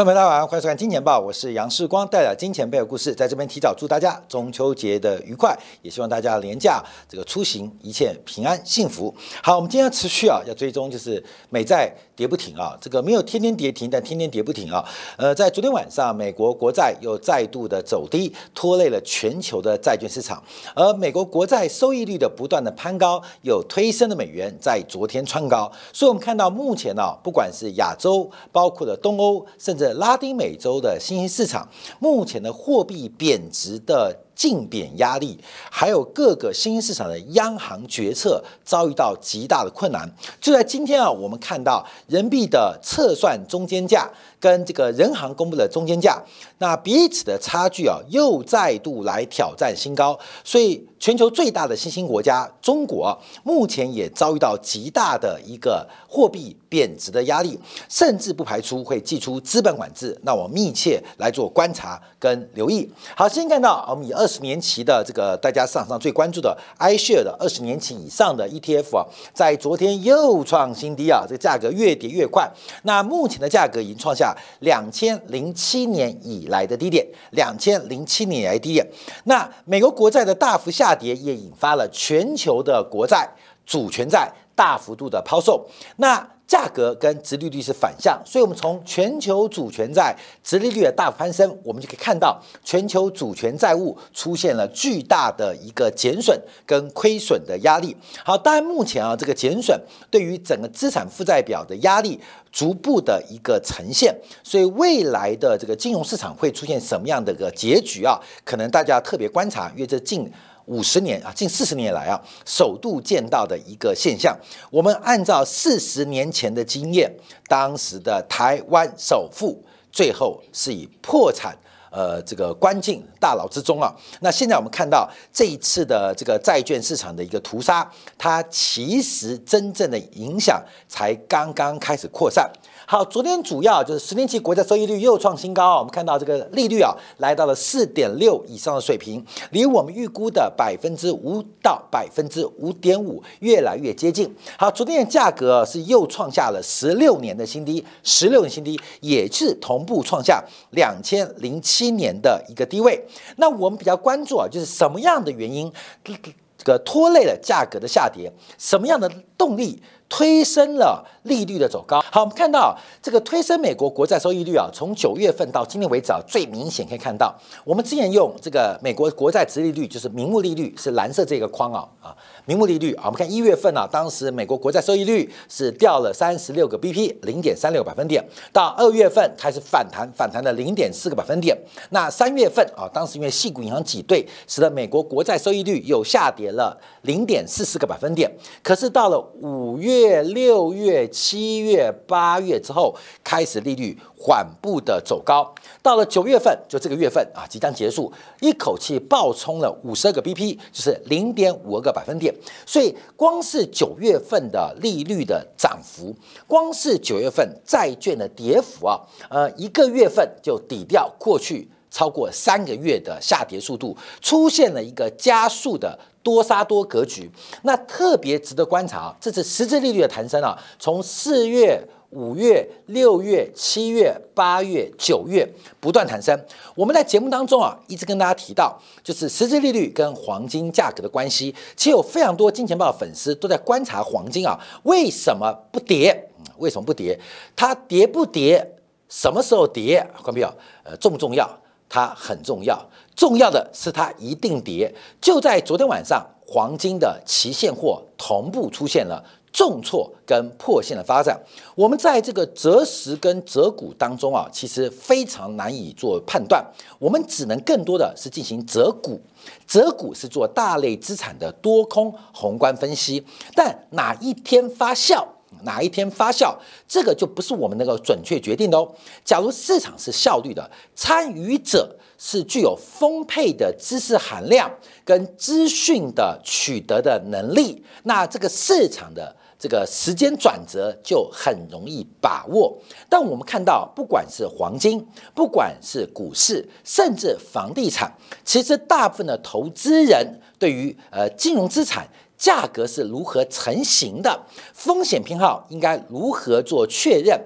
[0.00, 9.14] 朋友们，大家晚上好，欢迎收看《金钱报》，我是杨世光，带来金钱背后故事，在这边提早祝大家中秋节的愉快，也希望大家廉价这个出行一切平安幸福。
[9.42, 14.84] 好，我们今天持续啊，要追踪就是美债跌不停啊，这个没有天天跌停，但天天跌不停啊。
[15.16, 20.42] 呃，在昨天晚上，美国国债又再度的走低，拖累了全球的债券市场，
[20.74, 31.66] 而美国国债收益率的不断的攀高，又推升了美元在昨天穿高，所以我们看到目前呢，不管是亚洲，包括了东欧，甚至拉丁美洲的新兴市场，
[32.00, 35.38] 目前的货币贬值的净贬压力，
[35.70, 40.10] 还有各个新兴市场的央行决策遭遇到极大的困难。
[40.40, 44.10] 就在今天啊，我们看到人民币的测算中间价
[44.40, 46.20] 跟这个人行公布的中间价，
[46.58, 50.18] 那彼此的差距啊，又再度来挑战新高。
[50.42, 56.56] 所以，全球最大的新兴国家中国，目前也遭遇到极大的一个货币。
[56.70, 60.16] 贬值的压力，甚至不排除会寄出资本管制。
[60.22, 62.88] 那我密切来做观察跟留意。
[63.16, 72.48] 好，先看到我们以二十年期的这个大家市场上最关注的 iShare 的二十年期以上的 ETF 啊，在昨天又创新低啊，这个价格越跌越快。
[72.84, 74.29] 那目前的价格已经创下
[74.60, 78.86] 两千零七年以来的低点，两千零七年以来低点。
[79.24, 83.28] 那美国国债的大幅下跌，也引发了全球的国债、
[83.64, 85.66] 主权债大幅度的抛售。
[85.96, 90.12] 那价格跟殖利率是反向，所以我们从全球主权债
[90.42, 97.96] 殖利率的大幅攀升，我们就可以看到全球主权债务出现了巨大的一个减损跟亏损的压力。
[98.24, 104.12] 好，当然目前啊，这个减损对于整个资产负债表的压力逐步的一个呈现，
[104.42, 108.18] 所以未来的这个金融市场会出现什么样的一个结局啊？
[108.44, 110.28] 可能大家特别观察，因为这近。
[110.70, 114.38] 五十年啊，近四十年来啊，首度见到的一个现象。
[114.70, 117.12] 我们按照四十年前的经验，
[117.48, 119.60] 当时的台湾首富
[119.90, 121.58] 最后是以破产，
[121.90, 123.92] 呃，这个关进大牢之中啊。
[124.20, 132.48] 那现在我们看到这一次的这个债券市场的一个屠杀，它其实真正的影响才刚刚开始扩散。
[132.90, 144.34] 好，昨天主要就是十年期国债收益率又创新高，我们看到这个利率啊来到了四点六以上的水平，离我们预估的百分之五到百分之五点五越来越接近。
[144.58, 153.00] 好，昨天的价格是又创下了十六年的新低，十六年新低也是同步创下两千零七年的一个低位。
[153.36, 159.08] 那我们比较关注啊，就是什么样的原因这个拖累了价格的下跌，什么样的
[159.38, 159.80] 动力？
[160.12, 162.00] 推升了利率的走高。
[162.10, 172.16] 好，我们看到这个推升美国国债收益率啊，从九月份到今天为止啊，最明显可以看到，我们之前用这个美国国债殖利率，就是名目利率是蓝色这个框啊啊，
[172.46, 181.54] 名目利率啊，我们看一月份啊，当时美国国债收益率是掉了三十六个 BP，零点三六百分点，到二月份开始反弹，反弹了零点四个百分点。
[181.90, 188.30] 那三月份啊，当时因为系股银行挤兑，使得美国国债收益率又下跌了零点四四个百分点。
[188.62, 189.90] 可是到了五月。
[189.90, 202.34] 月、六月、七月、八月之后，开始利率缓步的走高，到了九月份，就这个月份啊，即将结束，一口气暴冲了五十二个 BP，就是零点五二个百分点。
[202.64, 206.14] 所以，光是九月份的利率的涨幅，
[206.46, 215.98] 光是九月份债券的跌幅啊，呃，一个月份就抵掉过去超过三个月的下跌速度，出现了一个加速的。
[216.22, 217.30] 多杀多格局，
[217.62, 219.16] 那特别值得观察。
[219.18, 225.50] 这是实质利率的弹升啊，从四月、五月、六月、七月、八月、九月
[225.80, 226.38] 不断弹升。
[226.74, 231.54] 我们在节目当中啊，一直跟大家提到，就是实质利率跟黄金价格的关系。
[231.74, 236.28] 其实有非常多金钱豹的粉丝都在观察黄金啊，为什么不跌？
[236.58, 237.18] 为什么不跌？
[237.56, 238.74] 它跌不跌？
[239.08, 240.06] 什么时候跌？
[240.22, 240.52] 关闭啊，
[240.84, 241.48] 呃，重不重要？
[241.90, 242.82] 它很重要。
[243.14, 244.90] 重要的是，它一定跌。
[245.20, 249.22] 就在昨天晚上，黄金的期现货同步出现了
[249.52, 251.38] 重挫跟破线的发展。
[251.74, 256.64] 我们在这个择时跟择股当中啊，其实非常难以做判断。
[256.98, 259.20] 我们只能更多的是进行择股，
[259.66, 263.26] 择股是做大类资产的多空宏观分析。
[263.54, 265.26] 但哪一天发酵？
[265.62, 266.56] 哪一天发酵，
[266.88, 268.90] 这个就不是我们能够准确决定的哦。
[269.24, 274.70] 假如市场是效率的，参与者是具有丰沛的知识含量
[275.04, 282.78] 跟资讯的取得的能力，那这个市场的这个时间转折就很容易把握。
[283.08, 288.12] 但我们看到，不管是黄金，不管是股市，甚至房地产，
[288.44, 292.06] 其实大部分的投资人对于呃金融资产。
[292.40, 294.46] 价格是如何成型的？
[294.72, 297.38] 风险偏好应该如何做确认？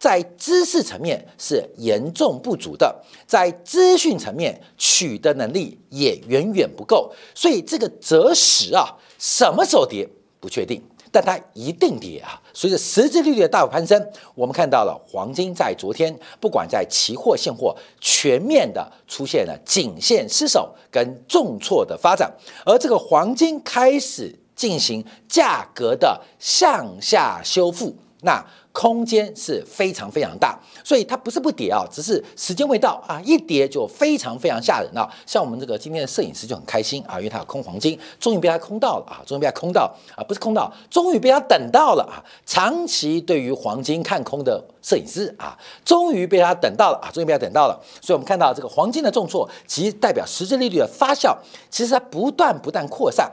[0.00, 10.08] 在知识层面是严重不足的，在资讯层面取得能力也远远不够，所以这个择时啊，什么时候跌
[10.40, 10.82] 不确定。
[11.12, 12.40] 但它一定跌啊！
[12.54, 14.04] 随着实质利率的大幅攀升，
[14.34, 22.32] 我们看到了黄金在昨天，不管在期货、现货，全面的出现了颈线失守跟重挫的发展，
[22.64, 28.44] 而这个黄金开始进行价格的向下修复，那。
[28.72, 35.06] 空间是非常非常大，所以它不是不跌啊，只是时间未到啊，一跌就非常非常吓人啊。
[35.26, 42.24] 像我们这个今天的摄影师就很开心啊，因为他有空黄金，终于被他空到了啊，终于被他空到啊，不是空到，终于被他等到了啊。
[42.46, 47.78] 长期对于黄金看空的摄影师啊，终于被他等到了啊，终于被他等到了。
[48.00, 51.36] 所以我们看到这个黄金的重挫，其实代表实质利率的发酵，
[51.70, 53.30] 其实它不断不断扩散。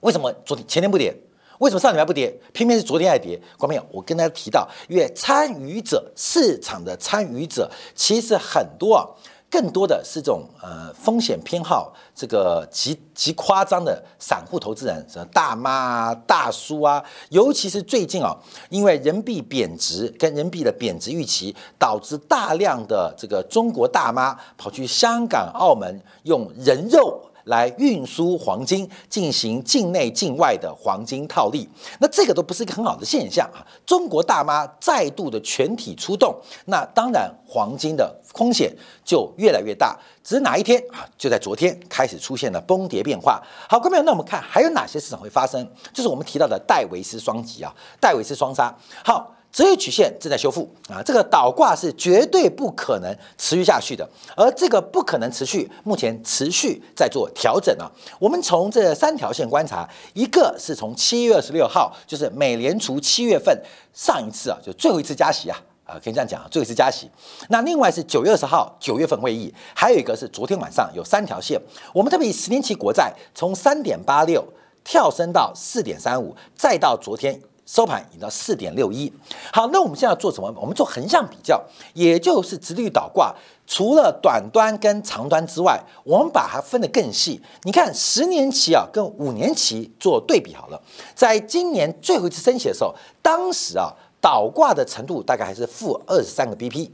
[0.00, 1.14] 为什么昨天前天不跌？
[1.58, 3.36] 为什么上礼拜不跌，偏偏是昨天还跌？
[3.56, 9.02] 观众朋友，我跟大家提到，因为参与者市场的参与者其实很多啊，
[9.50, 18.36] 更多的是这种呃风险偏好这个极极夸张的散户投资人，什么大妈、大叔啊，尤其是最近啊，
[18.70, 27.20] 因为人民币贬值跟人民币的贬值预期，导致大量的这个中国大妈跑去香港、澳门用人肉。
[27.48, 31.68] 来运输黄金，进行境内境外的黄金套利，
[31.98, 33.60] 那这个都不是一个很好的现象啊！
[33.84, 36.34] 中国大妈再度的全体出动，
[36.66, 38.72] 那当然黄金的风险
[39.04, 39.98] 就越来越大。
[40.22, 41.08] 只是哪一天啊？
[41.16, 43.42] 就在昨天开始出现了崩跌变化。
[43.68, 45.66] 好，各位朋友，那我们看还有哪些市场会发生？
[45.92, 48.72] 就是我们提到的戴维斯双击啊，戴维斯双杀。
[49.04, 49.34] 好。
[49.58, 57.90] 折率曲线正在修复啊，这个倒挂是绝对不可能持续下去的，而这个不可能持续，目前持续在做调整啊。
[58.20, 63.60] 我们从这三条线观察，一个是从七月二十六号，就是美联储七月份
[63.92, 67.10] 上一次啊，就最后一次加息啊，啊，可以这样讲，最后一次加息。
[67.48, 71.60] 那另外是九月二十号九月份会议，还有一个是昨天晚上有三条线，
[71.92, 74.44] 我们特别以十年期国债从三点八六
[74.84, 77.40] 跳升到四点三五，再到昨天。
[77.68, 79.12] 收盘引到四点六一，
[79.52, 80.50] 好，那我们现在做什么？
[80.58, 81.62] 我们做横向比较，
[81.92, 83.34] 也就是直率倒挂，
[83.66, 87.38] 除了短端跟长端之外，我们把它分得更细。
[87.64, 90.80] 你看十年期啊，跟五年期做对比好了。
[91.14, 96.88] 在今年最后一次升息的时候，当时啊倒挂的程度大概还是负二十三个 BP，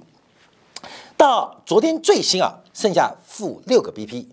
[1.16, 4.26] 到昨天最新啊剩下负六个 BP，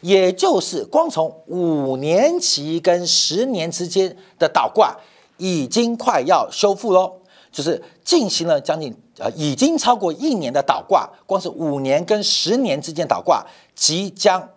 [0.00, 4.96] 也就是光从五年期跟十年之间的倒挂。
[5.42, 7.14] 已经快要修复喽，
[7.50, 13.44] 就是进行了将近呃，已经超过一年的倒挂，光是五年跟十年之间倒挂
[13.74, 14.48] 即将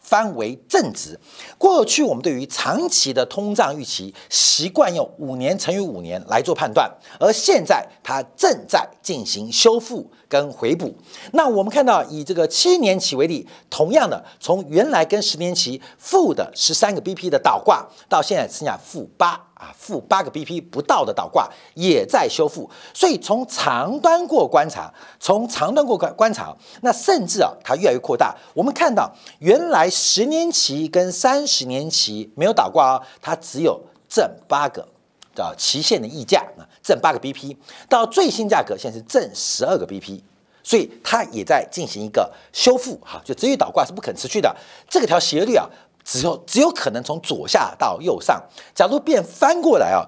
[0.00, 1.16] 翻为正值。
[1.56, 6.90] 过去我们对于长期的通胀预期习惯用五年乘以五年来做判断，
[7.20, 10.10] 而现在它正在进行修复。
[10.34, 10.92] 跟回补，
[11.30, 22.68] 那我们看到以这个七年期为例，同样的，从原来跟十年期负的十三个 BP 的倒挂，到现在剩下负八啊，负八个 BP 不到的倒挂也在修复。
[22.92, 28.34] 所以从长端过观察，从长端过观观察，那甚至啊，它越来越扩大。
[28.54, 34.88] 我们看到原来十年期跟三十年期没有倒挂哦，它只有正八个。
[35.34, 37.56] 叫期限的溢价啊，正八个 BP，
[37.88, 40.20] 到最新价格现在是正十二个 BP，
[40.62, 44.54] 所以它也在进行一个修复哈，就至于倒挂是不可持续的，
[44.88, 45.68] 这个条斜率啊，
[46.04, 48.42] 只有只有可能从左下到右上，
[48.74, 50.06] 假如变翻过来啊，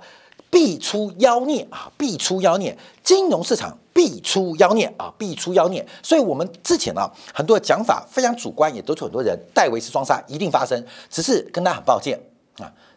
[0.51, 12.19] 必出妖孽啊，必出妖孽，金融市场必出妖孽啊，必出妖孽，所以我们之前呢很多讲法非常主观，也得出很多人戴维斯双杀一定发生，只是跟大家很抱歉。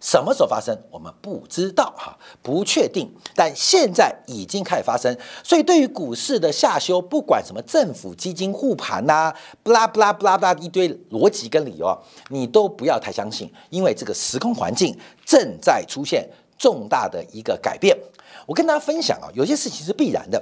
[0.02, 0.78] 什么时候发生？
[0.90, 3.12] 我们不知道哈，不确定。
[3.36, 11.98] 但现在已经开始发生，所以对于股市的下修，不管什么政府基金护盘呐，不拉不拉不拉不拉一堆逻辑跟理由，
[12.30, 16.28] 你都不要太相信，因为这个时空环境正在出现
[16.58, 17.98] 重大的一个改变。
[18.46, 20.42] 我跟大家分享啊，有些事情是必然的。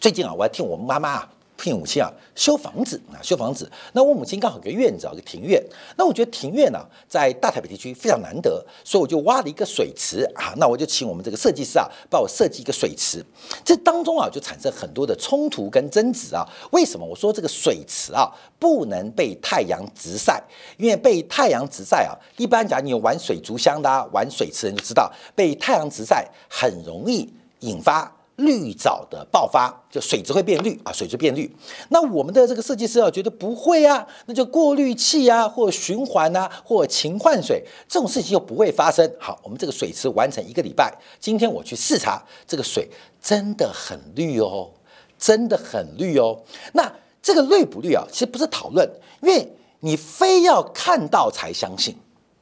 [0.00, 1.28] 最近啊，我还听我们妈妈啊。
[1.58, 3.70] 聘母亲啊，修房子啊，修房子。
[3.92, 5.62] 那我母亲刚好有个院子啊，个庭院。
[5.96, 10.54] 那我觉得庭院呢，在大台北地区非常难得，所以我就挖了一个水池啊。
[10.56, 13.22] 那我就请我们这个设计师啊，帮我设计一个水池。
[13.64, 16.46] 这当中啊，就产生很多的冲突跟争执啊。
[16.70, 17.04] 为什么？
[17.04, 20.40] 我说这个水池啊，不能被太阳直晒，
[20.76, 27.28] 因为被太阳直晒啊，一般讲你有玩水族箱的、啊玩水池人就知道，被太阳直晒很容易
[27.60, 31.52] 引发绿藻的爆发，就水质会变绿啊，水质变绿。
[31.88, 39.12] 那我们的这个设计师啊，觉得不会啊，那就过滤器啊，或循环啊，或勤换水，这种事情又不会发生。
[39.18, 42.88] 好，我们这个水池完成一个礼拜，今天我去视察，这个水
[43.20, 44.70] 真的很绿哦，
[45.18, 46.40] 真的很绿哦。
[46.74, 48.88] 那这个绿不绿啊，其实不是讨论，
[49.20, 51.96] 因为你非要看到才相信。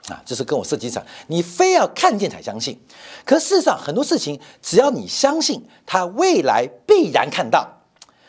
[0.09, 2.81] 啊，这是跟我设计上，你非要看见才相信。
[3.25, 7.69] 可事实上，很多事情只要你相信，它未来必然看到。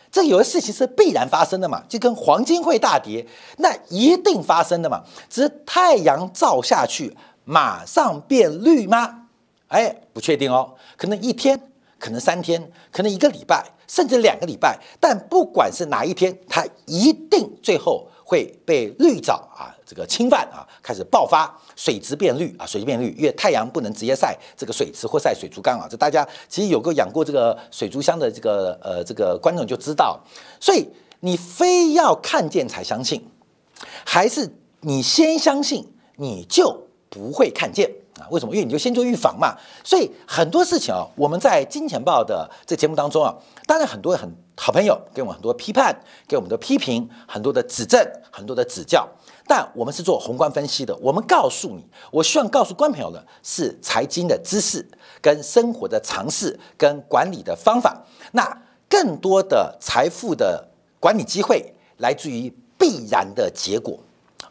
[0.09, 5.03] 这有的事情是必然发生的嘛，就跟黄金会大跌，那一定发生的嘛。
[5.29, 9.27] 只是太阳照下去，马上变绿吗？
[9.67, 11.61] 哎，不确定哦，可能一天，
[11.99, 14.79] 可能三天，可能一个礼拜，甚至两个礼拜。
[14.99, 19.75] 但不管是哪一天，它一定最后会被绿藻啊。
[19.87, 25.87] 这个侵犯啊，开始爆发，水质变绿啊，水质变绿，因为太阳不能直接晒这个水池或晒水族缸啊。
[25.89, 30.19] 这大家其实有个养过这个水族箱的这个呃这个观众就知道。
[30.59, 30.85] 所以
[31.21, 33.25] 你非要看见才相信，
[34.05, 34.51] 还是
[34.81, 37.89] 你先相信你就不会看见
[38.19, 38.27] 啊？
[38.29, 38.53] 为什么？
[38.53, 39.55] 因为你就先做预防嘛。
[39.85, 43.33] 所以很多事情啊，我们在金钱豹的这节目当中啊，
[43.65, 44.29] 当然很多很
[44.59, 45.95] 好朋友给我们很多批判，
[46.27, 49.07] 给我们的批评，很多的指正，很多的指教。
[49.45, 54.85] 但我们是做宏观分析的，我们告诉你，我希望告诉观朋友的是财经的知识、
[55.21, 58.03] 跟生活的常识、跟管理的方法。
[58.31, 60.67] 那更多的财富的
[60.99, 63.99] 管理机会来自于必然的结果，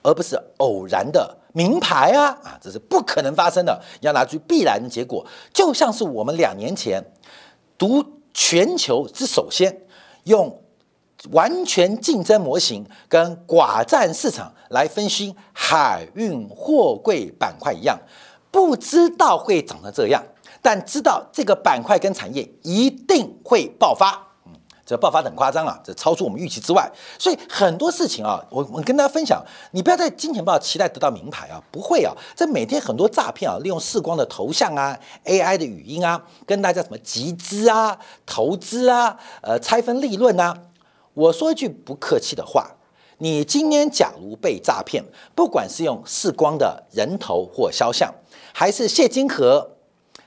[0.03, 3.83] 而不是偶然的名牌啊啊，这是不可能发生的。
[4.01, 7.05] 你要拿出必然的结果，就像是我们两年前
[7.77, 9.83] 读全球之首先
[10.27, 10.63] 用。
[11.33, 17.99] 完全竞争模型跟寡占市场来分析海运货柜板块一样，
[18.51, 20.23] 不知道会长成这样，
[20.61, 24.26] 但知道这个板块跟产业一定会爆发。
[24.87, 26.89] 这爆发很夸张了，这超出我们预期之外。
[27.19, 32.15] 所以很多事情啊，我我跟大家分享，你不要在金钱豹期待得到名牌啊，不会啊。
[32.37, 40.57] 这每天很多诈骗啊，利用视光的头像啊、AI 的语音啊，跟大家什么集资啊、投资啊、呃拆分利润啊。
[41.15, 42.71] 我说一句不客气的话，
[43.19, 45.03] 你今天假如被诈骗，
[45.35, 48.15] 不管是用视光的人头或肖像，
[48.55, 49.73] 还是谢金河，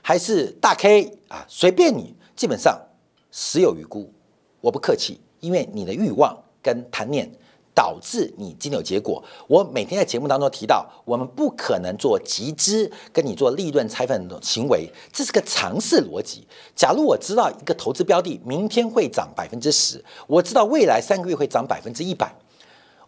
[0.02, 2.78] 还是大 K 啊，随便你，基本上
[3.30, 4.12] 死有余辜。
[4.60, 7.30] 我不客气，因为你的欲望跟贪念。
[7.72, 9.22] 导致你今天有结果。
[9.46, 16.46] 我每天在节目当中提到，我们不可能做集资跟你做利润拆分的行为，这是个常识逻辑。
[16.74, 22.34] 假如我知道一个投资标的明天会涨百分之十，我知道未来三个月会涨百分之一百，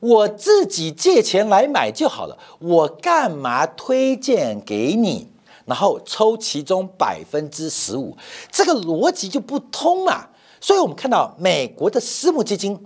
[0.01, 2.39] 我自己借钱来买就好了。
[2.61, 5.29] 我干嘛推荐给你，
[5.67, 8.17] 然后抽其中百分之十五？
[8.51, 10.29] 这个逻辑就不通嘛。
[10.63, 12.83] 所以我们看到美国的私募基金。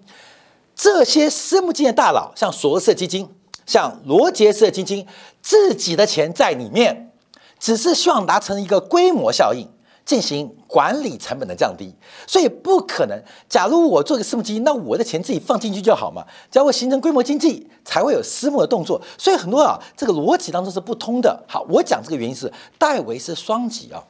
[0.75, 3.27] 这些私募基金的大佬，像索罗斯基金、
[3.65, 5.07] 像罗杰斯基金，
[5.41, 7.13] 自己的钱在里面，
[7.59, 9.67] 只是希望达成一个规模效应，
[10.05, 11.95] 进行管理成本的降低。
[12.27, 13.19] 所以不可能。
[13.49, 16.27] 假如我做个私募基金，那我的钱自己放进去就好嘛。
[16.51, 19.01] 只要形成规模经济，才会有私募的动作。
[19.17, 21.43] 所以很多啊，这个逻辑当中是不通的。
[21.49, 24.05] 好，我讲这个原因是戴维斯双极啊，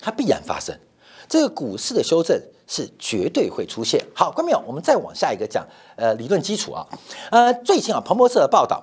[0.00, 0.74] 它必然发生。
[1.28, 2.40] 这个股市的修正。
[2.66, 4.02] 是绝对会出现。
[4.14, 5.62] 好，观众朋友，我们再往下一个讲，
[5.96, 6.86] 呃，理论基础啊，
[7.30, 8.82] 呃，最近啊，彭博社的报道，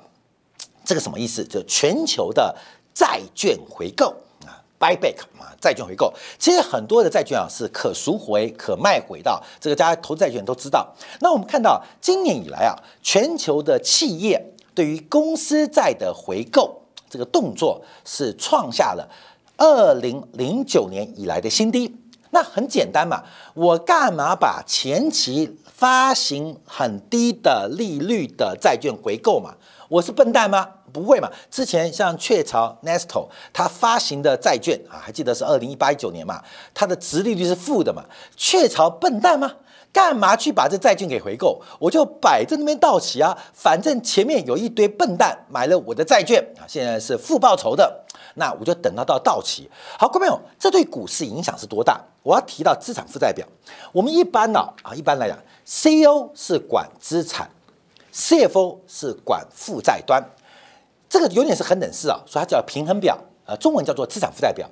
[0.86, 1.43] 这个什么意思？
[1.43, 2.55] 就全球的
[2.93, 4.13] 债券回购
[4.45, 6.13] 啊，buyback 啊，债券回购。
[6.38, 10.88] 其实很多的债券啊是可赎回、可卖回的，这个大家投资债券都知道。
[11.19, 16.79] 那我们看到今年以来啊，全球的企业对于公司债的回购
[17.10, 19.10] 这个动作是创下了
[19.57, 21.98] 二零零九年以来的新低。
[22.31, 23.23] 那很简单嘛，
[23.53, 29.53] 我干嘛把前期发行很低的利率的债券回购嘛？
[29.88, 30.67] 我是笨蛋吗？
[30.93, 31.29] 不会嘛。
[31.50, 36.41] 之前像雀巢 Nestle 它发行的债券啊，还记得是二零一八一九年嘛？
[36.73, 38.03] 它的值利率是负的嘛？
[38.35, 39.51] 雀巢笨蛋吗？
[39.93, 41.61] 干嘛去把这债券给回购？
[41.77, 48.05] 我就摆在那边到期啊，反正前面有一堆笨蛋买了我的债券啊，现在是负报酬的。
[48.35, 49.69] 那我就等到到到期。
[49.97, 52.00] 好，各位朋友，这对股市影响是多大？
[52.23, 53.47] 我要提到资产负债表。
[53.91, 57.50] 我们一般呢啊，一般来讲，CEO 是管资产
[58.13, 60.23] ，CFO 是管负债端。
[61.09, 64.69] 这个有点是很等式啊，所以它叫平衡表，呃，中文叫做资产负债表。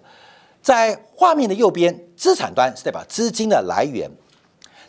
[0.61, 4.09] 在画面的右边，资产端是代表资金的来源，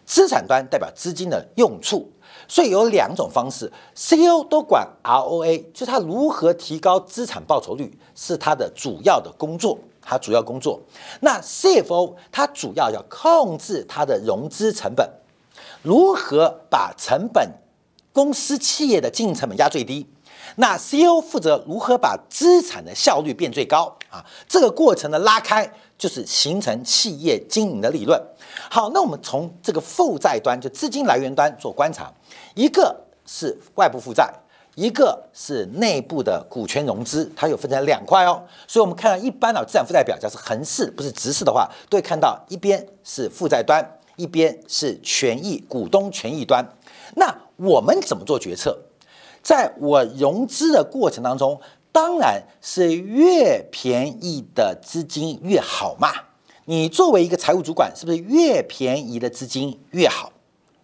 [0.04, 2.12] 资产端代表资金的用处。
[2.50, 9.78] 所以有两种方式，CEO 都管 ROA，就是他如何提高资产报酬率，是他的主要的工作。
[10.02, 10.80] 他主要工作。
[11.20, 15.08] 那 CFO 他主要要控制他的融资成本，
[15.82, 17.48] 如何把成本
[18.12, 20.04] 公司企业的经营成本压最低。
[20.56, 24.24] 那 CEO 负责如何把资产的效率变最高啊？
[24.48, 28.20] 这个过程的拉开，就是形成企业经营的理论。
[28.70, 32.12] 好，那我们从这个负债端，就资金来源端做观察，
[32.54, 34.32] 一个是外部负债，
[34.74, 38.42] 一个是内部的股权融资，它有分成两块哦。
[38.66, 43.84] 所以，我们看到一般的资产负债表，假是横式不是直式的话，都会看到一边是负债端，
[44.16, 46.64] 一边是权益股东权益端。
[47.16, 48.78] 那我们怎么做决策？
[49.42, 51.60] 在我融资的过程当中，
[51.92, 56.12] 当然是越便宜的资金越好嘛。
[56.66, 60.32] 你作为一个财务主管，是不是越便宜的资金越好？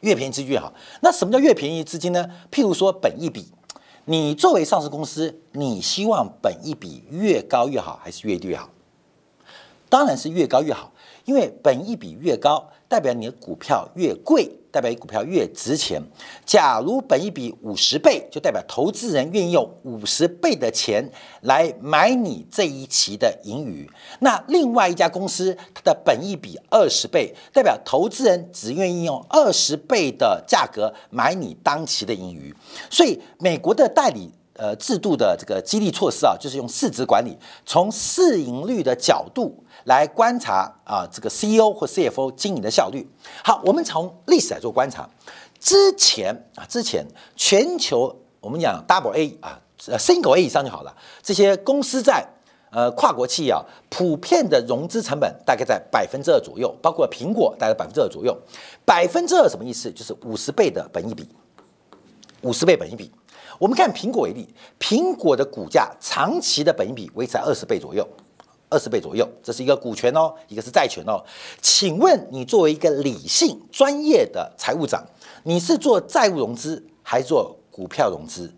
[0.00, 0.72] 越便宜资金越好。
[1.00, 2.28] 那什么叫越便宜资金呢？
[2.50, 3.46] 譬如说本益比，
[4.06, 8.70] 你作为上市公司，你希望本益比越高越好，还是越低越好？
[9.88, 10.92] 当然是越高越好，
[11.25, 14.50] 因为本益比越高，代表你的股票越贵。
[14.68, 16.02] 代表你股票越值钱。
[16.44, 21.02] 假如本一比五十倍，就代表投资人愿意用五十倍的钱
[21.40, 23.88] 来买你这一期的盈余。
[24.20, 32.54] 那另外一家公司，它的本一比二十倍，代表投资人只愿意用二十倍的价格买你当期的盈余。
[32.90, 39.64] 所以，美国的代理呃制度的这个激励措施啊，就是用市值管理，从市盈率的角度。
[39.86, 43.08] 来观察啊，这个 CEO 或 CFO 经营的效率。
[43.42, 45.08] 好，我们从历史来做观察。
[45.60, 50.94] 之前啊，之前全球我们讲 Double A 啊，呃，Single A 以上就好了。
[51.22, 52.26] 这些公司在
[52.70, 58.36] 呃跨国企业啊，普遍的融资成本大概在百分之二左右，包括苹果大概百分之二左右。
[58.84, 59.90] 百分之二什么意思？
[59.92, 61.28] 就是五十倍的本益比，
[62.42, 63.10] 五十倍本益比。
[63.58, 68.06] 我们看苹果为例，苹果的股价长期的本益比维持在二十倍左右。
[68.68, 71.23] 二十倍左右，这是一个股权哦，一个是债权哦。
[71.61, 75.04] 请问你作为一个理性专业的财务长，
[75.45, 78.52] 你是做债务融资还是做股票融资？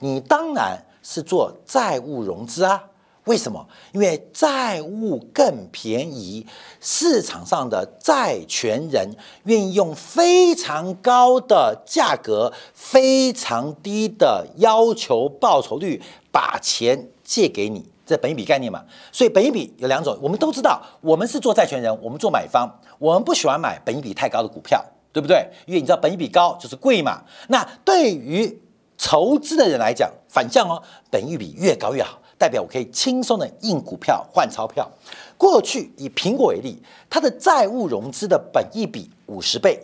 [0.00, 2.84] 你当然是做债务融资啊。
[3.24, 3.68] 为什么？
[3.92, 6.46] 因为债务更便宜，
[6.80, 9.10] 市场上的债权人
[9.44, 16.00] 愿意用非常高的价格、非常低的要求报酬率
[16.32, 17.84] 把钱借给你。
[18.08, 22.66] 这本一笔概念嘛，所以本一笔有两种，我们都知道，我们是做债权人，我们做买方，
[22.98, 25.46] 我们不喜欢买本一笔太高的股票，对不对？
[25.66, 27.22] 因为你知道本一笔高就是贵嘛。
[27.48, 28.58] 那对于
[28.96, 34.90] 筹资的人来讲，反向哦，本一笔越高越好，代表我可以轻松的印股票换钞票。
[35.36, 39.78] 过去以苹果为例，它的债务融资的本一笔五十倍，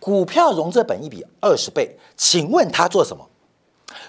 [0.00, 3.24] 股票融资的本一笔二十倍，请问他做什么？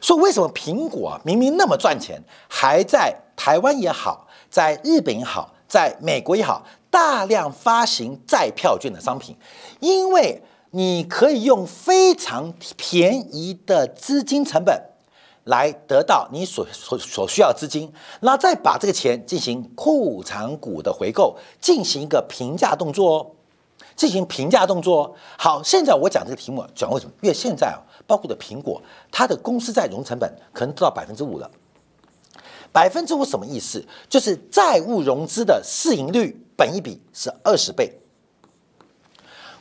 [0.01, 9.35] 说为什么苹果明明那么赚钱，还在台湾也好，在日本也好，在美国也好，大量发行债票券的商品？
[9.79, 10.41] 因为
[10.71, 14.81] 你可以用非常便宜的资金成本
[15.43, 17.91] 来得到你所所所需要资金，
[18.21, 23.31] 然后再把这个钱进行库藏股的回购，进行一个平价动作哦，
[23.95, 25.15] 进行平价动作。
[25.37, 27.11] 好，现在我讲这个题目讲为什么？
[27.21, 27.77] 因为现在啊。
[28.05, 31.49] 包括的苹果，它的公司债融成本可能到百分之五了。
[32.71, 33.85] 百分之五什么意思？
[34.09, 37.99] 就是债务融资的市盈率本一比是二十倍。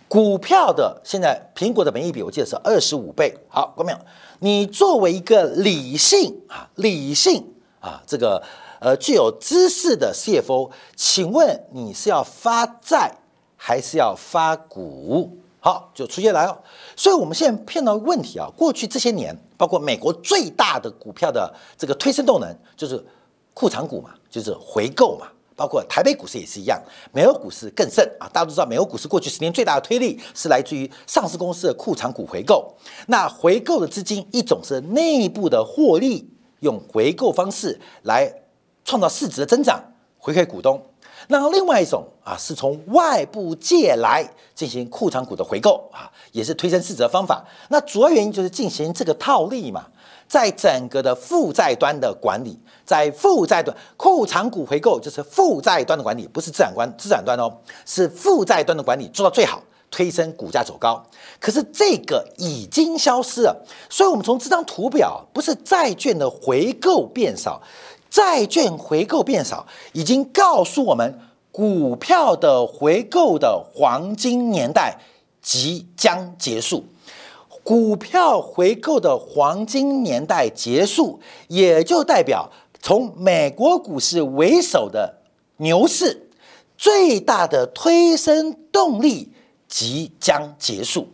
[0.08, 3.34] 股票的现在苹果的本一比我记得是二十五倍。
[3.48, 3.98] 好，关没有？
[4.40, 8.42] 你作为一个理性啊，理性啊，这个
[8.80, 13.14] 呃具有知识的 CFO，请问你是要发债
[13.56, 15.38] 还是要发股？
[15.64, 16.58] 好，就出现来哦。
[16.96, 23.00] 所以，我们现在碰到问题啊，过去这些年，包括美国最大的股票的这个推升动能，就是
[23.54, 25.28] 库藏股嘛，就是回购嘛。
[25.54, 28.26] 包括台北股市也是一样，美国股市更甚啊。
[28.32, 32.74] 大家都知道，美国股市过去十年最大的推力是来自于上市公司的库藏股回购。
[33.06, 36.28] 那回购的资金，一种是内部的获利，
[36.60, 38.28] 用回购方式来
[38.84, 39.80] 创造市值的增长，
[40.18, 40.82] 回馈股东。
[41.28, 47.44] 那另外一种啊，是从外部借来进行库藏股的回购啊，也是推升市值的方法。
[47.68, 49.86] 那主要原因就是进行这个套利嘛，
[50.28, 57.52] 在整个的负债端的管理，在负债端库藏股回购就是负债端的管理，不是资产端资产端哦，
[57.86, 61.04] 是负债端的管理做到最好，推升股价走高。
[61.40, 67.60] 可是这个已经消失了，所以我们从这张图表，不是债券的回购变少。
[68.12, 71.18] 债券回购变少，已经告诉我们
[71.50, 74.98] 股票的回购的黄金年代
[75.40, 76.84] 即将结束。
[77.62, 82.50] 股票回购的黄金年代结束，也就代表
[82.82, 85.22] 从美国股市为首的
[85.56, 86.28] 牛市
[86.76, 89.32] 最大的推升动力
[89.66, 91.08] 即将结束。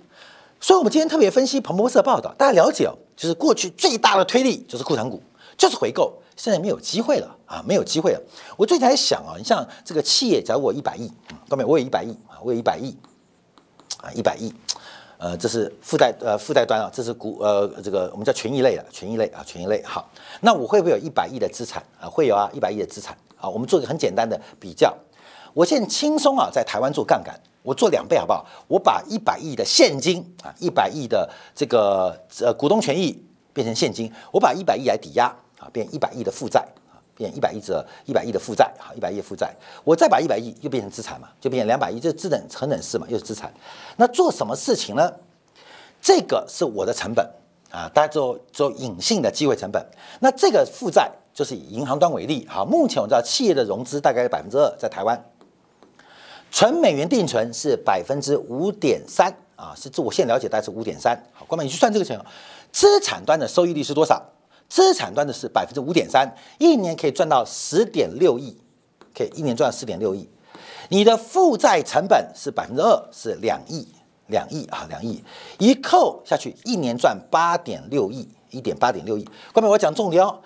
[0.61, 5.22] 所以，我们今天特别分析彭博社报道，大家了解哦，就是过去最大的推力就是库藏股，
[5.56, 8.22] 就是回购，现在没有机会了啊，没有机会了。
[8.57, 11.12] 我最近在想啊，你像这个企业，假如我一百亿，
[11.48, 12.96] 各位我有一百亿啊，我有一百亿
[14.01, 14.55] 啊，一百亿。
[15.18, 20.09] 呃，这是负债呃负债端啊，这是股呃这个我们叫权益类的权益类啊权益类好，
[20.42, 22.09] 那我会不会有一百亿的资产啊？
[22.09, 23.48] 会有啊，一百亿的资产啊。
[23.48, 24.96] 我们做一个很简单的比较，
[25.55, 28.46] 我现在轻松啊，在台湾做杠杆，我做两倍好不好？
[28.68, 33.20] 我把一百亿的现金啊，一百亿的这个呃股东权益
[33.53, 35.35] 变成现金，我把一百亿来抵押
[35.72, 36.98] 变一百亿的负债啊。
[37.18, 39.52] 变一百亿折一百亿的负债，好，一百亿负债，
[39.83, 43.52] 我再把一百亿又变成资产嘛，就变成两百亿，这资等成等式嘛，又是资产。
[43.96, 45.12] 那做什么事情呢？
[46.00, 47.28] 这个是我的成本
[47.72, 49.85] 啊，大家做做隐性的机会成本。
[50.20, 55.20] 那这个负债就是以银行端为例，好，目前我知道企业的融资大概百分之二，在台湾，
[56.52, 61.20] 纯美元定存是百分之五点三啊，是自我现了解大概是五点三。
[61.33, 62.16] 好，官们你去算这个钱，
[62.70, 64.24] 资产端的收益率是多少？
[64.68, 68.57] 资产端的是百分之五点三，一年可以赚到十点六亿，
[69.16, 70.28] 可以一年赚十点六亿。
[70.90, 73.87] 你的负债成本是百分之二，是两亿，
[74.26, 75.22] 两亿啊，两亿，
[75.59, 79.26] 一扣下去，一年赚八点六亿，一点八点六亿。
[79.52, 80.40] 后面我讲重点哦，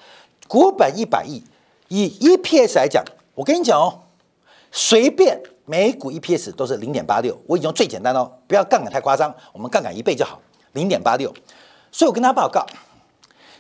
[0.49, 1.43] 股本一百亿，
[1.89, 3.05] 以 EPS 来讲，
[3.35, 4.01] 我跟你讲哦，
[4.71, 10.41] 随便每股 EPS 都是零点八六，我已经用最简单哦，不要杠杆太夸张，我们杠杆一倍就好，
[10.73, 11.33] 零点八六。
[11.91, 12.65] 所以我跟他报告。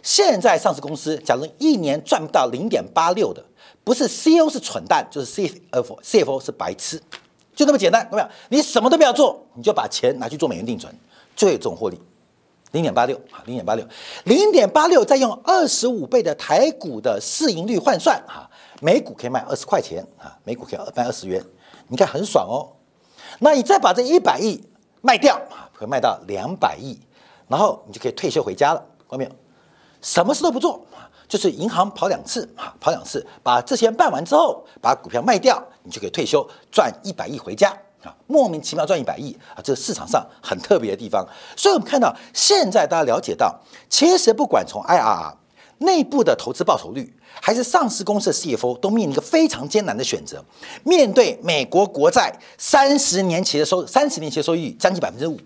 [0.02, 3.42] 现在上市公司，假如一年赚不到零点八六的，
[3.84, 7.00] 不是 CEO 是蠢蛋，就是 CFO，CFO 是白痴，
[7.54, 8.28] 就那么简单，有没有？
[8.48, 10.92] 你什么都不要做，你就把钱拿去做美元定存，
[11.36, 12.00] 就有这种获利，
[12.72, 13.86] 零点八六啊，零点八六，
[14.24, 21.40] 零点八六，再用二十五倍的台股的市盈率换算啊，每股可以卖二十块钱啊，每股可以卖二十元，
[21.86, 22.74] 你看很爽哦。
[23.38, 24.60] 那你再把这一百亿
[25.00, 26.98] 卖掉啊，可以卖到两百亿，
[27.46, 29.30] 然后你就可以退休回家了，看到没有？
[30.02, 30.84] 什么事都不做
[31.28, 37.70] 就是银行跑两次啊，跑两次，把这些办完之后，把股票卖掉，你就可以退休，赚一百亿回家
[38.04, 38.14] 啊！
[38.26, 39.62] 莫名其妙赚一百亿啊！
[39.64, 45.34] 这个市场上很特别的地方，所以我们看到现在大家了解到，其实不管从 IRR
[45.78, 50.44] 内部的投资报酬率，还是上市公司的 CFO，都面临一个非常艰难的选择。
[50.84, 55.38] 面对美国国债三十年期的收，三十年期的收益率将近百分之五。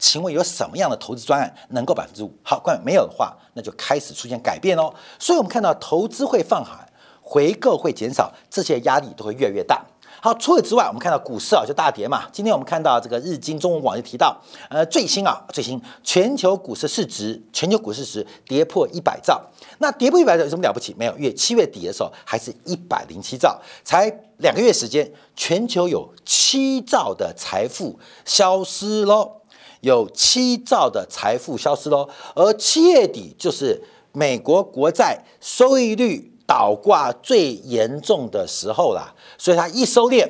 [0.00, 2.32] 请问有什么样的投资专案能够百分之五？
[2.42, 4.92] 好，关没有的话，那就开始出现改变哦。
[5.18, 6.78] 所以，我们看到投资会放缓，
[7.20, 9.84] 回购会减少，这些压力都会越来越大。
[10.22, 12.24] 好，除此之外，我们看到股市啊就大跌嘛。
[12.30, 19.40] 今天我们看到这个日经中文网就提到，呃，最新啊，最新全球股市市值，全球股市值跌破一百兆。
[19.78, 20.94] 那跌破一百兆有什么了不起？
[20.98, 29.39] 没有，月七月底的时候还是一百零七兆，才两个月时间，全球有七兆的财富消失喽。
[29.80, 40.28] 有七兆的财富消失喽，而七月底就是美国国债收益率倒挂最严重的时候啦，所以它一收敛，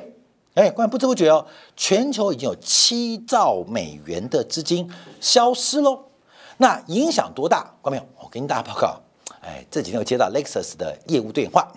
[0.53, 5.99] 哎，关不知不觉哦，全球已经有七兆美元的资金消失喽。
[6.57, 7.73] 那影响多大？
[7.81, 8.03] 关没有？
[8.19, 9.01] 我跟大家报告，
[9.41, 11.67] 哎，这几天我接到 Lexus 的业务电话，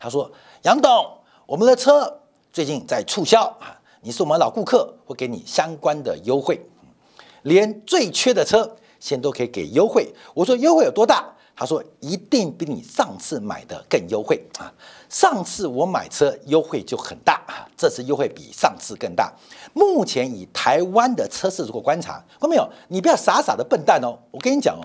[0.00, 0.30] 他说
[0.64, 1.06] ：“杨董，
[1.44, 6.58] 我们的车最近在促销啊，你是我们老顾客，会给你相关的优惠。”
[7.42, 10.12] 连最缺的车，现在都可以给优惠。
[10.34, 11.28] 我说优惠有多大？
[11.54, 14.72] 他说一定比你上次买的更优惠啊！
[15.10, 19.30] 上次我买车优惠就很大啊，这次优惠比上次更大。
[19.74, 22.68] 目前以台湾的车市如果观察，看到没有？
[22.88, 24.18] 你不要傻傻的笨蛋哦！
[24.30, 24.82] 我跟你讲哦，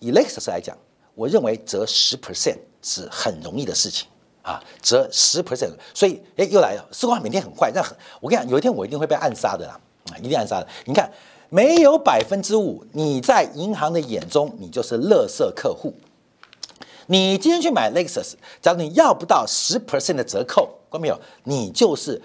[0.00, 0.76] 以 Lexus 来讲，
[1.14, 4.08] 我认为折十 percent 是很容易的事情
[4.42, 5.72] 啊，折十 percent。
[5.94, 9.80] 所以哎，又来了，时光每天很快，那很我跟你讲，有一天我一定会被暗杀的啦
[10.12, 10.66] 啊，一定暗杀的。
[10.84, 11.08] 你看。
[11.54, 15.92] 没有百分之五，你在银行的眼中，你就是垃圾客户。
[17.08, 21.20] 你今天去买 Lexus，假如你要不到十 percent 的折扣，看到没有？
[21.44, 22.22] 你就是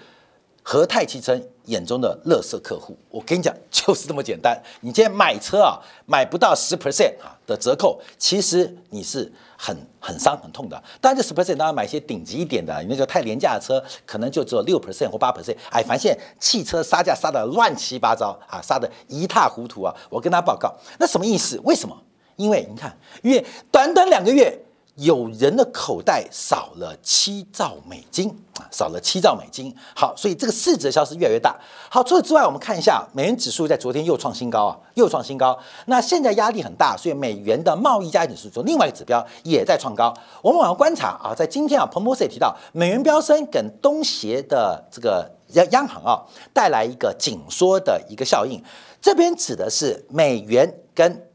[0.62, 1.38] 和泰汽车
[1.68, 2.94] 眼中的垃圾客户。
[3.08, 4.60] 我跟你讲，就是这么简单。
[4.82, 9.32] 你今天买车啊，买不到十 percent 啊的折扣，其实你是。
[9.60, 15.56] 很很伤很痛的，当然这十 percent 当然买一些顶级一点的，那个太廉价的车，可能就只有六 percent 或八 percent。
[15.70, 19.92] 哎，反正现在汽车杀价杀的乱七八糟啊，杀的一塌糊涂啊！
[20.08, 21.60] 我跟他报告，那什么意思？
[21.64, 22.02] 为什么？
[22.36, 24.56] 因为你看，因为短短两个月
[24.98, 29.72] 有人的口袋少了七兆美金啊，少了七兆美金。
[29.94, 31.56] 好，所以这个市值的消失越来越大。
[31.88, 35.56] 好，除此之外，我们看一下美元指数在昨天又创新高啊，又创新高。
[35.86, 40.12] 那现在压力很大，所以美元的贸易价指数另外一个指标也在创高。
[40.42, 48.60] 我们往下观察啊，在今天啊，彭博社也提到，美元飙升跟东协的这个央央行啊带来一个紧缩的一个效应。
[49.00, 51.28] 这边指的是美元跟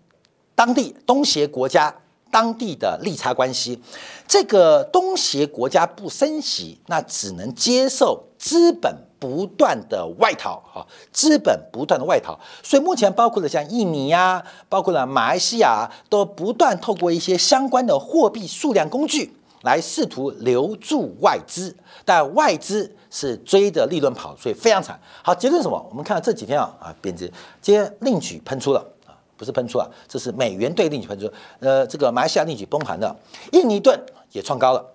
[0.54, 1.96] 当地东协国家。
[2.34, 3.80] 当地的利差关系，
[4.28, 25.00] 这个东协国家不升息，那只能接受资本不断的外逃，哈，资本不断的外逃，所以目前包括了像印尼呀，包括了马来西亚，都不断透过一些相关的货币数量工具来试图留住外资，但外资是追着利润跑，所以非常惨。
[25.22, 25.88] 好，结论什么？
[25.92, 28.84] 我们看到这几天啊啊贬值，今天另举喷出了。
[29.44, 31.30] 不是喷出啊，这是美元对令举喷出。
[31.60, 33.14] 呃，这个马来西亚令举崩盘了，
[33.52, 34.00] 印尼盾
[34.32, 34.86] 也创高了，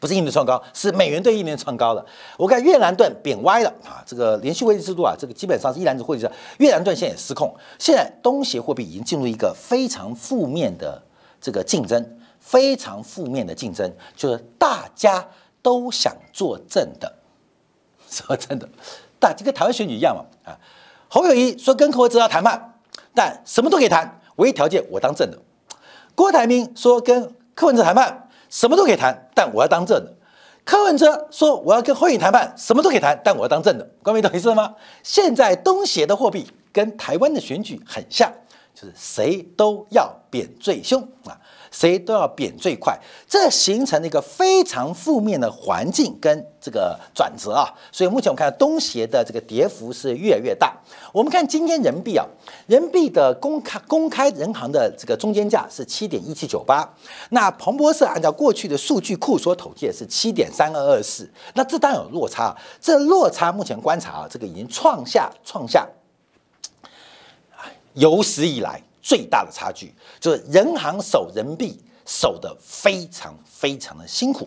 [0.00, 2.04] 不是印尼创高，是美元对印尼创高了。
[2.36, 6.28] 我看越南盾贬歪了啊，这个连续汇率制度啊，这个基本上是一篮子汇率，
[6.58, 7.54] 越南盾现在也失控。
[7.78, 11.00] 现在东协货币已经进入一个非常负面的
[11.40, 15.28] 这个竞争，非常负面的竞争，就是大家
[15.62, 17.14] 都想做正的，
[18.10, 18.68] 说真的，
[19.20, 20.58] 大就跟台湾选举一样嘛啊。
[21.12, 22.69] 侯友谊说跟柯文哲要谈判。
[23.14, 25.38] 但什么都可以谈，唯一条件我当正的。
[26.14, 30.14] 郭台铭说跟柯文哲谈判，什么都可以谈，但我要当正的。
[30.64, 33.88] 柯文哲说我要跟侯友谈判，什么都可以谈，但我要当正的。
[34.02, 34.74] 各位懂意思了吗？
[35.02, 38.32] 现在东协的货币跟台湾的选举很像，
[38.74, 41.38] 就是谁都要贬最凶啊。
[41.72, 47.72] 谁都要贬最快，这形成了一个非常负面的环境跟这个转折啊。
[47.92, 50.76] 所以目前我们看到东协的这个跌幅是越来越大。
[51.12, 52.26] 我们看今天人民币啊，
[52.66, 56.84] 人民币的公开公开人行的这个中间价是七点一七九八，
[57.28, 62.52] 那彭博社按照过去的数据库所统计的是七点三二二四，那这当然有落差。
[62.80, 65.88] 这落差目前观察啊，这个已经创下创下
[67.94, 68.82] 有史以来。
[69.02, 74.46] 最大的差距就是人行守人民币守得非常非常的辛苦，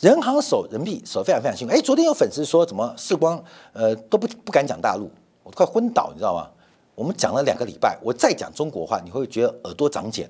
[0.00, 1.72] 人行守人民币守非常非常辛苦。
[1.72, 3.40] 哎，昨天有粉丝说怎么世光
[3.72, 5.08] 呃都不不敢讲大陆，
[5.44, 6.50] 我快昏倒，你知道吗？
[6.96, 10.28] 我们讲了两个礼拜，我再讲中国话，你会觉得耳朵长茧。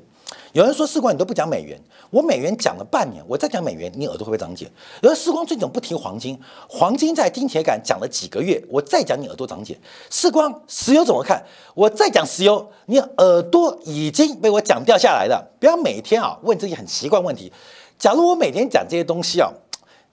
[0.52, 4.70] 有人说世光你都不讲美元，我美元讲了半年，我再讲美元，你耳朵会不会长茧？
[5.02, 9.78] 有人世光最近不提黄金，黄金在金铁杆讲了几个月，我再讲你耳朵长茧。
[10.10, 11.44] 世光石油怎么看？
[11.74, 15.50] 我再讲石油，你耳朵已经被我讲掉下来了。
[15.58, 17.52] 不要每天啊问这些很奇怪问题。
[17.98, 19.50] 假如我每天讲这些东西啊。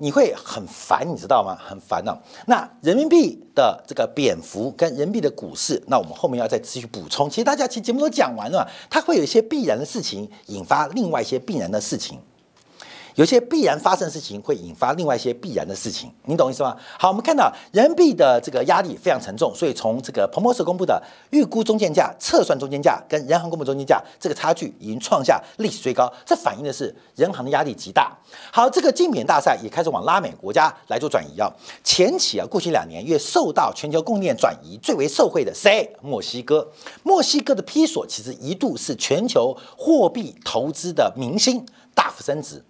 [0.02, 1.58] 你会很烦，你知道吗？
[1.60, 2.18] 很烦恼。
[2.48, 7.30] 那人民币的这个贬幅跟人民币的股市，那我们后面要再继续补充。
[7.30, 12.18] 其实大家其实节目都讲完了，它会有一些必然的事情引发另外一些必然的事情。
[13.20, 16.74] 有些必然发生的事情会引发另外一些必然的事情，你懂意思吗？
[16.98, 28.18] 好，我们看到人民币的这个压力非常沉重，所以从这个彭博社公布的预估中间价、测算中间价跟人行公布中间价这个差距已经创下历史最高，这反映的是人行的压力极大。
[28.54, 31.52] 好，这个竞品大赛也开始往拉美国家来做转移啊。
[31.84, 35.94] 前期啊，过去两年越受到全球供应链转移最为受惠的谁？
[36.02, 36.66] 墨西哥。
[37.04, 42.64] 墨西哥的批索其实一度是全球货币投资的明星，大幅升值。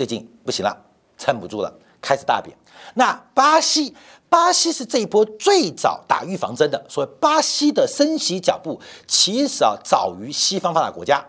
[0.00, 0.74] 最近不行了，
[1.18, 2.56] 撑不住了，开始大贬。
[2.94, 3.94] 那巴西，
[4.30, 11.22] 巴西是这一波最早打预防针的，所以巴西的升息脚步其实啊早于西方发达国家。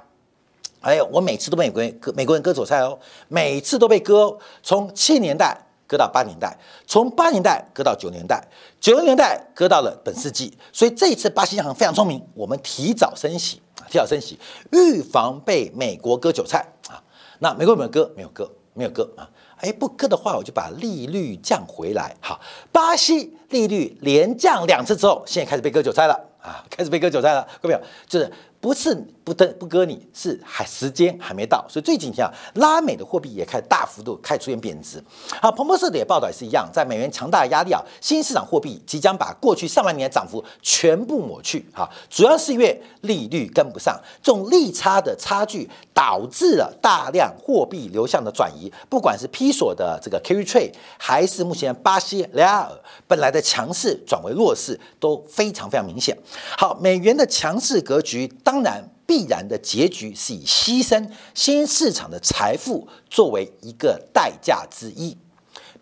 [0.80, 5.54] 哎呦，我每次都被美国人割美国人割韭菜哦，每次都被割，从七年代
[5.86, 6.58] 割到八年代，
[6.88, 8.42] 从八年代割到九年代，
[8.80, 10.58] 九零年代割到了本世纪。
[10.72, 14.40] 所以这一次巴西央行非常聪明，我们提早升息，提早升息，
[14.72, 17.04] 预防被美国割韭菜啊。
[17.40, 18.10] 那美国有没有割？
[18.16, 18.50] 没有割。
[18.74, 22.16] 没有割啊，哎，不割的话，我就把利率降回来。
[22.20, 22.40] 好，
[22.72, 28.32] 巴西利率连降两次之后，现在开始被割韭菜了啊，开始被割韭菜了，各位，就是。
[28.62, 35.04] 不是不登不割你，是还时间还没到，所以最近啊，拉美的货币也开始大幅度开始出现贬值。
[35.42, 41.66] 好，彭博社的也报道也是一样，在美元强大的压力啊，新市场货币即将把过去上半年的涨幅全部抹去。
[41.74, 52.72] 哈，主要是因为利率跟不上，这种利差的差距导致了大量货币流向的转移，不管是 P 所的这个 carry trade，还是目前巴西雷亚尔
[53.08, 56.16] 本来的强势转为弱势，都非常非常明显。
[56.58, 58.32] 好，美元的强势格局。
[58.52, 65.18] 当然，必然的结局是以牺牲新市场的财富作为一个代价之一，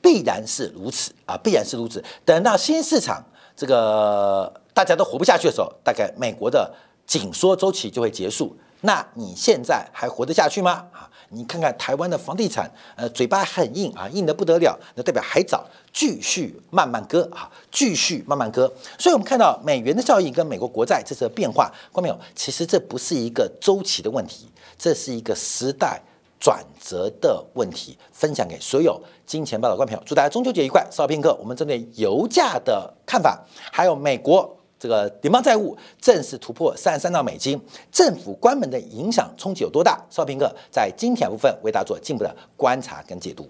[0.03, 2.03] 必然是如此啊，必然是如此。
[2.23, 6.71] 等到新市场这个大家都活不下去的时候，大概美国的
[7.08, 10.88] 紧缩周期就会结束，那你现在还活得下去吗？
[10.94, 18.72] 啊，你看看台湾的房地产，呃，嘴巴很硬啊，硬得不得了，那代表还早，继续慢慢割啊，继续慢慢割。
[18.98, 26.02] 所以，我们看到美元的效应跟美国国债这次的变化，观众朋友，其实这不是一个周期的问题，这是一个时代
[26.39, 27.98] 转折的问题。
[28.13, 30.88] 分享给所有金钱报的观众朋友，祝大家中秋节愉快。
[30.89, 34.56] 稍片刻，我们针对油价的看法，还有美国。
[34.80, 37.60] 这个联邦债务正式突破三十三兆美金，
[37.92, 40.02] 政府关门的影响冲击有多大？
[40.10, 43.48] 邵平哥在今天部分为大家做进一步的观察跟解读。